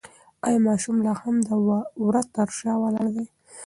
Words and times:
ایا 0.45 0.59
ماشوم 0.67 0.97
لا 1.05 1.13
هم 1.21 1.35
د 1.47 1.49
وره 2.05 2.21
تر 2.35 2.47
شا 2.57 2.73
ولاړ 2.81 3.07
دی؟ 3.15 3.25